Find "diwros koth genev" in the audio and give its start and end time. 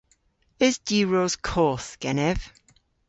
0.87-2.39